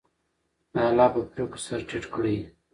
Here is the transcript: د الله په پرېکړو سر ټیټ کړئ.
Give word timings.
د 0.73 0.75
الله 0.89 1.07
په 1.13 1.21
پرېکړو 1.31 1.63
سر 1.65 1.79
ټیټ 1.89 2.03
کړئ. 2.13 2.37